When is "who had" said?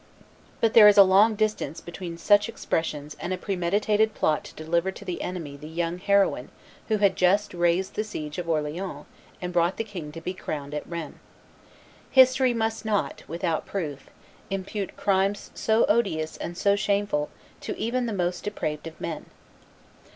6.87-7.15